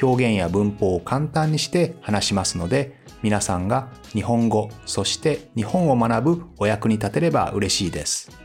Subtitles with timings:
[0.00, 8.42] 表現や文法を簡単にして話しますので皆さんが日本語そして日本を学ぶお役に立てれば嬉しいです。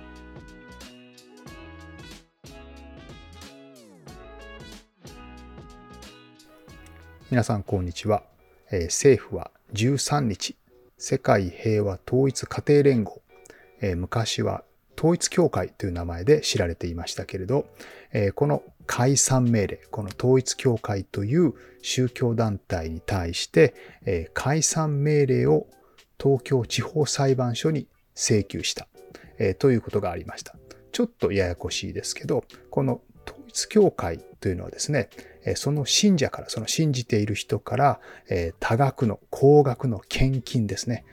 [7.29, 8.23] 皆さんこんにちは、
[8.71, 10.55] えー、政府は13日
[10.97, 13.21] 世界平和統一家庭連合、
[13.81, 14.63] えー、昔は
[14.97, 17.67] 統一教会という名前で知られていましたけれど、
[18.13, 25.67] えー、この解散命令、この統一教会という宗教団体に対して、え、解散命令を
[26.19, 28.87] 東京地方裁判所に請求した、
[29.37, 30.55] え、ということがありました。
[30.91, 35.09] ちょっとややこしいですけど、この統一教会というのはですね、
[35.55, 37.99] その信者から、その信じている人から、
[38.59, 41.05] 多額の、高額の献金ですね。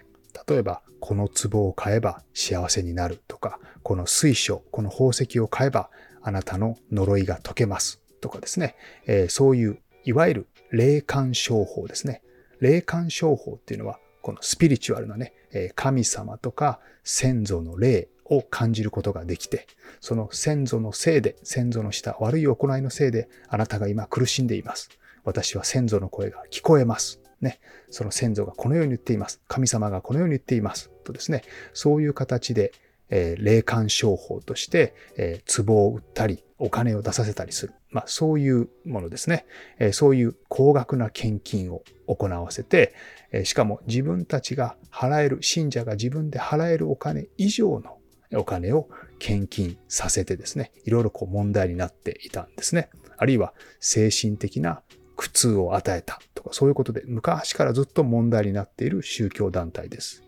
[0.48, 5.90] 例えば、この壺を買えば幸せになるとか、この水晶、この宝石を買えば
[6.24, 8.74] あなたの呪いが解けますとかですね、
[9.06, 12.22] えー、そういういわゆる霊感商法ですね。
[12.60, 15.34] 霊感商法っていうのは、このスピリチュアルなね、
[15.74, 19.66] 神様とか先祖の霊を感じることができて、
[20.00, 24.88] その先祖のせいで、先祖のした悪い行いのせいで、あなたが今苦しんでいます。
[25.24, 27.20] 私は先祖の声が聞こえます。
[27.40, 27.60] ね。
[27.90, 29.40] その先祖がこのように言っています。
[29.46, 30.90] 神様がこのように言っています。
[31.04, 32.72] とですね、そういう形で、
[33.14, 37.74] え、霊感商法として、えー、壺を売ったり、お金を出させたりする。
[37.90, 39.46] まあ、そういうものですね。
[39.78, 42.92] え、そういう高額な献金を行わせて、
[43.30, 47.98] え、しかも自分たちが払える、信者が自分で払えるお金以上の
[48.40, 48.88] お金を
[49.20, 52.90] 献金させてですね、いろいろこう問題になっていたんですね。
[53.16, 54.82] あるいは精神的な
[55.16, 60.24] 苦痛を与えたとか、そういうことで昔からずっと問題になっている宗教団体です。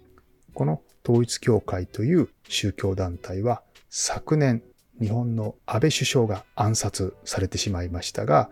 [0.55, 4.65] この統一教会という宗教団体は昨年
[5.01, 8.51] 日本の安倍首相が暗殺されてしまいましたが、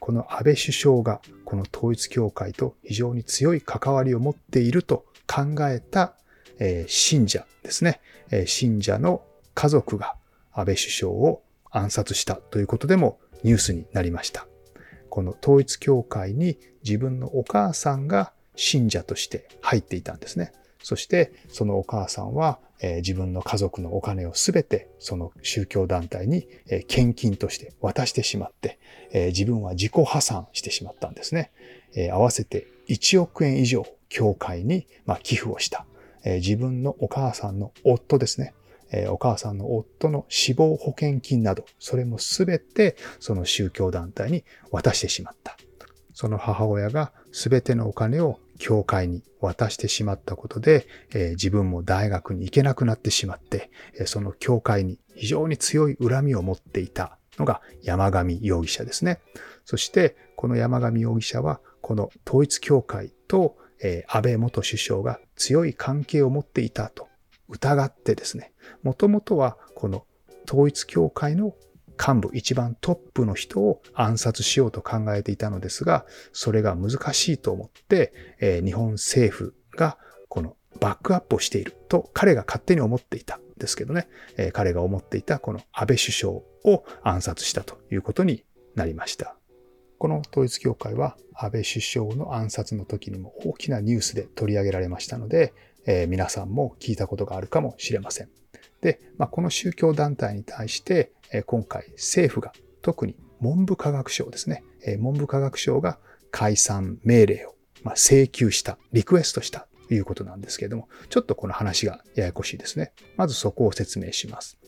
[0.00, 6.14] この安倍首相がこの統一教会と非常に強い関わりを持っていると考えた
[6.88, 8.00] 信者ですね。
[8.46, 9.22] 信者の
[9.54, 10.16] 家族が
[10.52, 14.48] 安倍首相を暗殺したということでもニュースになりました。
[15.08, 20.52] この統一教会に自分のお母さんが信者として入っていたんですね。
[20.82, 28.78] そしてそのお母さんは、え、自分の家族のお金をすべてその宗教団体に、え、献金として渡してしまって、
[29.12, 31.50] え、自分は自己破産してしまったんですね。
[31.94, 35.86] え合わせて1億円以上教会に、ま、寄付をした、
[36.24, 38.54] え自分のお母さんの夫ですね。
[39.08, 45.56] お母さんの夫の死亡保険金など、それもすべてその宗教団体に渡してしまった。
[46.12, 59.18] その母親がすべてのお金を教会に渡してしまったことで、えー、自分も大学に行けなくなってしまって、えー、その教会に非常に強い恨みを持っていたのが山上容疑者ですね。
[59.64, 67.08] そして、この山上容疑者は、この統一教会と、えー、安倍元首相が強い関係を持っていたと
[67.48, 68.52] 疑ってですね、
[68.84, 70.06] もともとはこの
[70.48, 71.56] 統一教会の
[71.98, 79.98] 幹部、一番トップの人を暗殺しようと考えていたのですが、それが難しいと思って、えー、日本政府が
[80.28, 89.36] このバックアップをしていると彼が勝手に思っていたんですけどね、えー、彼が思っていたこの安倍首相を暗殺したということになりました。
[89.98, 95.52] この統一教会は安倍首相の暗殺の時にも大きなニュースで取り上げられましたので、
[95.86, 98.30] えー、皆さんも聞いたことがあるかもしれません。
[98.82, 101.12] で、まあ、この宗教団体に対して、
[101.46, 104.64] 今回政府が特に文部科学省ですね。
[104.98, 105.98] 文部科学省が
[106.30, 107.54] 解散命令を
[107.96, 112.92] 請求した、リクエストしたということなんですけれども、ちょっとこの話がややこしいですね。
[113.16, 114.58] まずそこを説明します。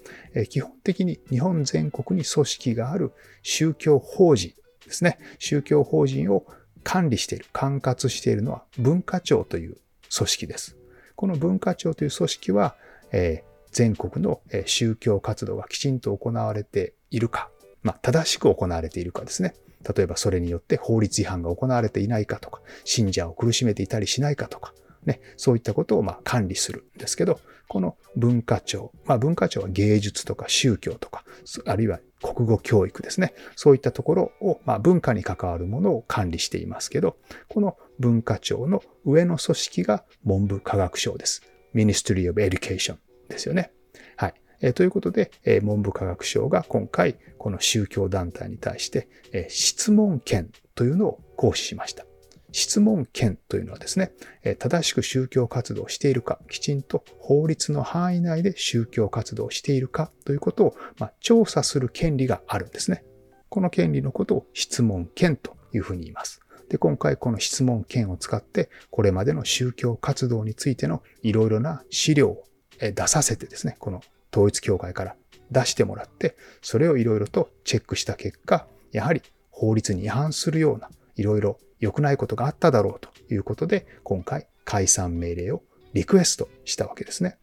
[0.49, 3.13] 基本的に日本全国に組織がある
[3.43, 4.55] 宗教法人
[4.87, 5.19] ですね。
[5.39, 6.47] 宗教法人を
[6.85, 9.77] 管理している、管轄しているのは文化庁という
[10.17, 10.77] 組織です。
[11.17, 12.77] この文化庁という組織は、
[13.13, 13.43] え
[13.75, 17.51] 全国の宗教活動がきちんと行われているか、
[17.83, 19.55] まあ、正しく行われているかですね。
[19.95, 24.73] 例えばそれによって法律違反が行われていないかとか、信者を苦しめていたりしないかとか、
[25.05, 31.25] ね、そういったことをま管理するんですけど、この文化庁、まあ文化庁は芸術とか宗教とか、
[31.67, 33.35] あるいは国語教育ですね。
[33.57, 37.17] そういったところを、ま文化に関わるものを管理していますけど、
[37.49, 41.43] この文化庁の上の組織が文部科学省です。
[41.75, 42.97] Ministry of Education
[43.29, 43.73] ですよね。
[44.17, 44.35] はい。
[44.61, 52.07] え、ということで、え、文部科学省が今回、この宗教団体に対して、え、質問権というのを行使しました。
[52.55, 54.13] 質問権というのはですね、
[54.61, 63.05] 正しく宗教活動をしているか、きちんと法律の範囲内で宗教活動をしているかということを、ま、調査する権利があるんですね。
[63.49, 66.41] この権利のことを質問権というふうに言います。
[66.69, 72.45] で、今回この質問権を使って、これまでの宗教活動についてのいろいろな資料を
[72.81, 75.17] 出させてですね、この統一教会から
[75.51, 85.63] 出してもらって、それをいろいろとチェックした結果、やはり法律に違反するようないろいろ良くないことがあっただろうということで、今回解散命令を
[85.93, 87.39] リクエストしたわけですね。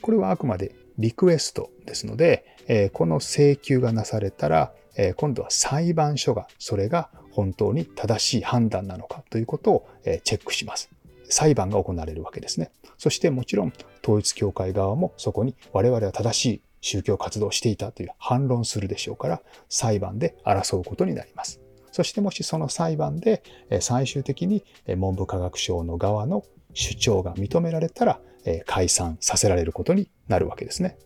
[0.00, 9.88] これはあくまでリクエストですので、えこの請求がなされたら、え今度は裁判所がそれが本当に正しい判断なのかということを
[10.24, 10.90] チェックします。
[11.28, 12.70] 裁判が行われるわけですね。
[12.98, 13.72] そしてもちろん
[14.02, 21.60] 統一教会側もそこに我々は正しい宗教活動をしていたという反論するでしょうから裁判で争うことになります。
[21.92, 23.42] そしてもしその裁判で
[23.80, 24.64] 最終的に
[24.96, 28.20] 文部科学省の側の主張が認められたら
[28.66, 30.98] 解散させられることになるわけですね。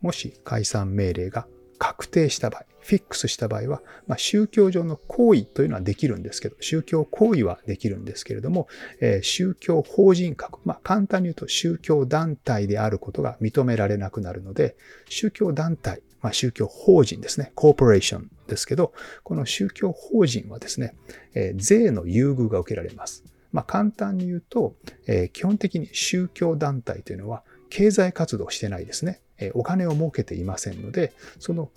[0.00, 1.46] もし解散命令が
[1.78, 8.66] 確定した場合、フィックスした場合は、まあ、宗教上の行為というのはできるんですけど、宗教行為はできるんですけれども、
[9.00, 14.76] えー、宗教法人格、まあ、簡単に言うと宗教団体であることが認められなくなるので、
[15.08, 18.92] 宗教団体、まあ、宗教法人ですね、コーポレーションですけど、
[19.22, 20.94] この宗教法人はですね、
[21.34, 23.24] えー、税の優遇が受けられます。
[23.52, 24.74] まあ、簡単に言うと、
[25.06, 29.20] えー、基本的に宗教団体というのは経済活動してないですね。
[29.54, 31.70] お金を儲けていませんので、その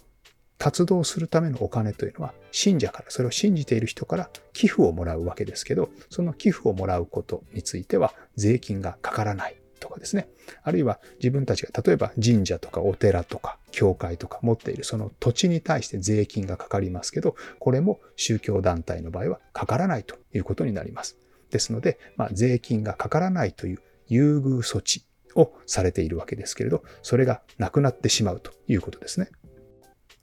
[0.58, 10.28] 活動するためのお金というのは信者から、それを信じている人から寄付をもらうわけですけど、その寄付をもらうことについては税金がかからないとかですね。
[10.64, 21.18] あるいは自分たちが例えば神社とかお寺とか教会とか持っているその土地に対して税金がかかりますけど、これも宗教団体の場合はかからないということになります。
[21.50, 25.04] ですので、まあ、税金がかからないという優遇措置
[25.36, 29.30] をされているわけですけれど、それがなくなってしまうということですね。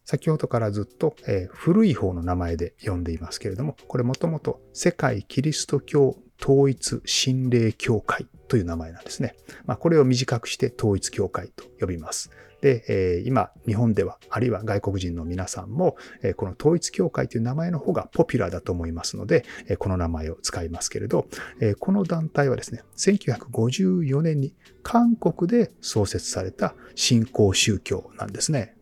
[0.05, 9.37] 先ほどからずっと、えー、古い方の名前で呼んでいますけれども、これもともと世界キリスト教統一神霊協会という名前なんですね。
[9.67, 12.31] まあ、これを短くして統一協会と呼びます。
[12.61, 21.27] で、えー、今、日本では、あるいは外国人の皆さんも、えー、この統一協会という名前の方がポピュラーだと思いますので、えー、この名前を使いますけれど、
[21.61, 28.75] えこの団体はですね、1954年に韓国で創設された新興宗教なんですね。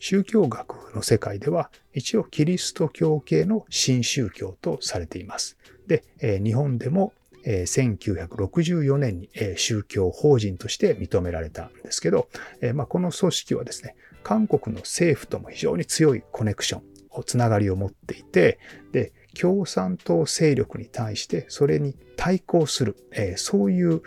[0.00, 5.56] 宗教学の世界では一応キリスト教系の新宗教とされています。
[5.86, 6.04] で、
[6.42, 7.12] 日本でも
[7.46, 12.28] 1964年に宗教法人として認められたんですけど、
[12.74, 18.58] ま、この組織はですね、韓国の政府とも非常に強いコネクションをつながりを持っていて、
[18.92, 22.96] で、共産党勢力に対してそれに対抗する、
[23.36, 24.02] そういう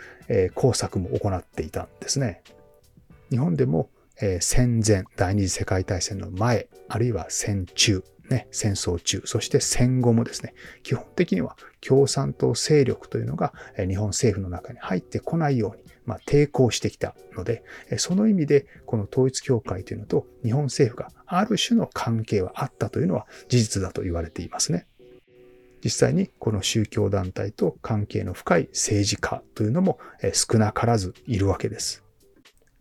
[0.54, 2.42] 工作も行っていたんですね。
[3.30, 17.62] 日本でもえ戦前、第二次世界大戦の前、あるいは戦中、ね、戦争中、そして戦後もですね、基本的には共産党勢力というのが日本政府の中に入ってこないように、まあ、抵抗してきたので、
[17.96, 24.86] その意味でこの統一教会というのと日本政府がある種の関係はあったというのは事実だと言われていますね。
[25.84, 29.98] 実際にこの宗教団体と関係の深い政治家というのも
[30.32, 32.02] 少なからずいるわけです。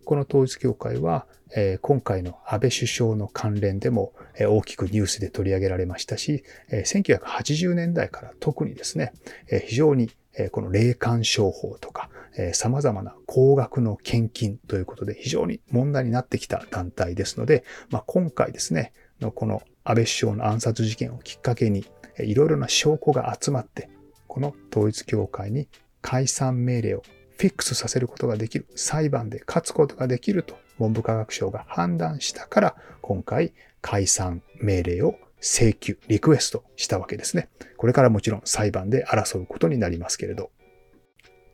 [0.07, 9.11] この統一教会は、え今回の安倍首相の関連でも、え大きくニュースで取り上げられましたし、え1980年代から特にですね、
[9.51, 10.09] え非常に
[10.53, 12.09] この霊感商法とか、
[12.53, 18.93] 様々な高額の献金ということで非常に問題になってきた団体ですので、まあ、今回ですね、
[19.35, 21.85] この安倍首相の暗殺事件をきっかけに、
[22.19, 23.89] いろいろな証拠が集まって、
[24.27, 25.67] この統一教会に
[26.01, 27.03] 解散命令を
[27.37, 37.49] フィックスさせることができる、裁判で勝つことができると文部科学省が判断したから、今回解散命令を請求、リクエストしたわけですね。
[37.77, 40.51] これからもちろん裁判で争うことになりますけれど。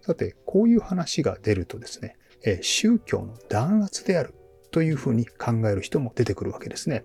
[0.01, 2.15] さて、こういう話が出るとですね、
[2.61, 4.33] 宗教の弾圧である
[4.71, 7.03] というふうに考える人も出てくるわけですね。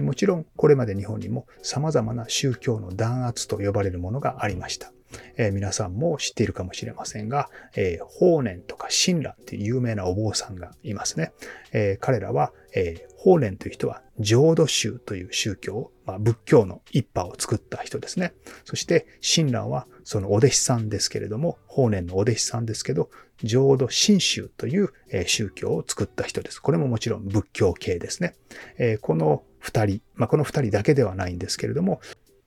[0.00, 4.92] もちろんこれまで日本にも様々な宗教の弾圧と呼ばれるものがありました。
[5.36, 11.32] えー、皆さんも知っているかもしれませんが、えー、法然とか親鸞という有名なお坊さんがいますね。
[11.72, 18.34] えー、彼らは、えー、法然という人は浄土宗という宗教、まあ、仏教の一派を作った人ですね。
[18.64, 23.10] そして親鸞はそのお弟子さんですけれども、法然のお弟子さんですけど、
[23.42, 24.90] 浄土真宗という
[25.26, 26.60] 宗教を作った人です。
[26.60, 28.34] これももちろん仏教系ですね
[28.78, 28.98] え。
[28.98, 32.00] この二人、まあ、この二人だけではないんですけれども、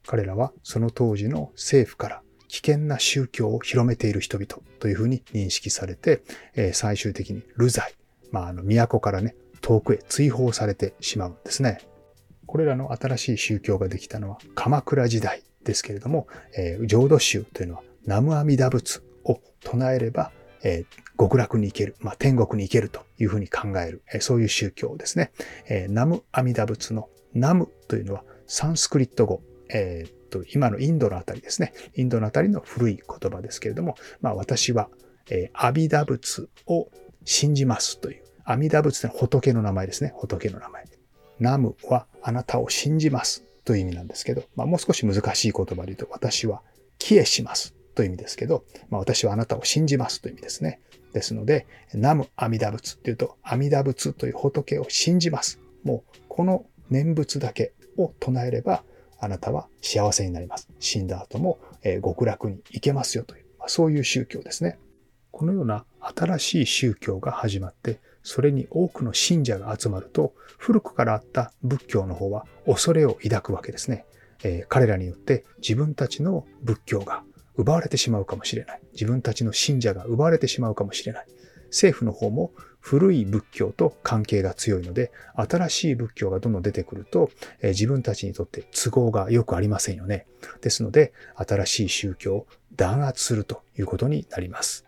[0.06, 6.22] 彼らはその当時の政府から危険な宗教を広めている人々というふうに認識されて、
[6.56, 7.94] え最終的に流罪、
[8.32, 11.80] まあ、あの都からね、遠くへ追放されてしまうんですね。
[12.46, 20.32] これらの新しい宗教ができたのは鎌倉時代ですけれども、えー、浄土宗というのは南無阿弥陀仏を唱えれば、
[20.64, 25.32] えー、極楽に行ける、まあ、天国に行けるというふうに考える、えー、そういう宗教ですね。
[25.68, 29.42] えー、南無阿弥陀仏の南無というのはサンスクリット語、
[29.74, 31.74] えー、と今のインドのあたりですね。
[31.96, 34.90] インドのあたりの古い言葉ですけれども、まあ、私は、
[35.30, 36.90] えー、阿弥陀仏を
[37.24, 40.14] 信じますという、阿弥陀仏というのは仏の名前ですね。
[40.18, 40.86] 仏の名前。
[41.40, 46.62] ナムはあなたを信じますという意味なんですけど、まあ、もう少し難しい言葉で言うと、私は
[46.98, 50.80] 帰しますという意味ですけど、まあ、私はあなたを信じますという意味ですね。
[51.14, 55.60] ですので、ナム阿弥陀仏っていうと、阿弥陀仏という仏を信じます。
[55.84, 58.84] もう、この念仏だけを唱えれば、
[59.20, 60.70] あなたは幸せになります。
[60.80, 64.80] 死んだ後も、え極楽に行けますよという、ま、そういう宗教ですね。
[65.32, 74.06] このような新しい宗教が始まって、それに多くの信者が集まると、古くからあった仏教の方は恐れを抱くわけですね。
[74.44, 77.24] えー、彼らによって自分たちの仏教が
[77.56, 78.82] 奪われてしまうかもしれない。
[78.94, 81.28] 自分たちの信者が奪われてしまうかもしれない。
[81.68, 87.32] 政府の方も古い仏教と関係が強いので、新しい仏教がどんどん出てくると、
[87.62, 90.28] え、自分たちにとって都合がよくありませんよね。
[90.62, 94.86] ですので、新しい宗教を弾圧するということになります。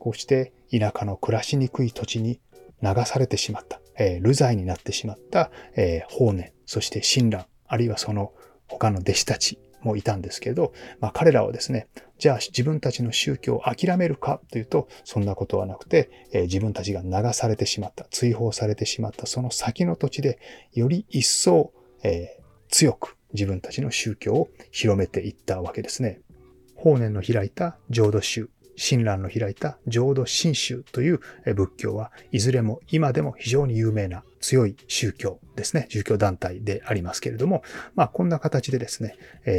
[0.00, 2.40] こうして田舎の暮らしにくい土地に
[2.82, 8.32] 流されてしまった、えー、流罪になってしまった、えー、法然、そして親鸞、あるいはその
[8.66, 20.38] 他の弟子たちもいたんですけど、まあ、彼らはですね、じゃあ自分たちの宗教を諦めるかというと、そんなことはなくて、え、自分たちが流されてしまった、追放されてしまったその先の土地で、
[20.72, 21.72] より一層、
[22.02, 26.20] えー、強く自分たちの宗教を広めていったわけですね。
[26.74, 28.48] 法然の開いた浄土宗、
[28.80, 31.20] 親鸞の開いた浄土真宗という
[31.54, 37.62] 仏教はいずれも今でも非常に有名な強い宗教ですね、宗教団体でありますけれども、
[37.94, 39.16] まあこんな形でですね、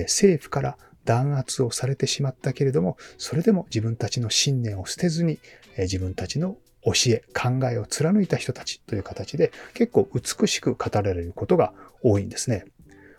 [0.07, 5.37] 政府から弾圧をされてしまったけれども、それでも自分たちの信念を捨てずに、
[5.77, 12.65] 自分たちの教え、考えを貫いた人たちという形で結構美しく語られることが多いんですね。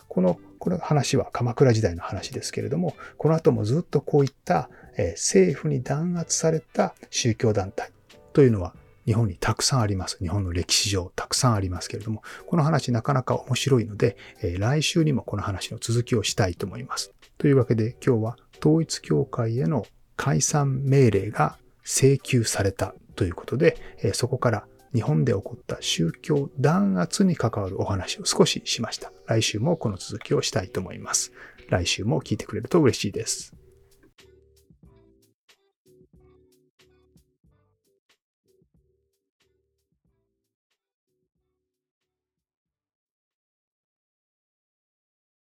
[0.09, 4.69] この、この話は鎌倉時代の話ですけれども、この後もずっとこういった、
[5.15, 7.91] 政府に弾圧された宗教団体
[8.31, 8.73] というのは
[9.05, 10.17] 日本にたくさんあります。
[10.19, 14.15] 日本の歴史上たくさんありますけれども、この話なかなか面白いので、
[14.57, 17.11] 来週にもこの話の続きをしたいと思います。
[17.37, 23.75] というわけで今日は統一教会への解散命令が請求されたということで、
[24.13, 29.11] そこから日本で起こった宗教弾圧に関わるお話を少ししました。
[29.25, 31.31] 来週もこの続きをしたいと思います。
[31.69, 33.62] 来週も聞いてくれると嬉しいです。